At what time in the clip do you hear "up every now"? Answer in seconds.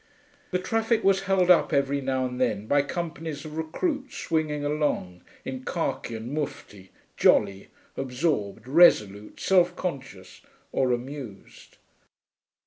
1.51-2.25